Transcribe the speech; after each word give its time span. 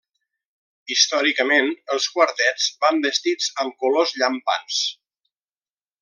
Històricament 0.93 1.67
els 1.97 2.07
quartets 2.15 2.65
van 2.87 3.03
vestits 3.07 3.51
amb 3.65 3.77
colors 3.85 4.15
llampants. 4.23 4.79